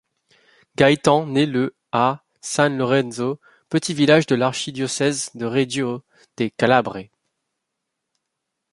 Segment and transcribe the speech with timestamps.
[0.77, 6.01] Gaétan né le à San Lorenzo petit village de l'archidiocèse de Reggio
[6.37, 7.07] de Calabre.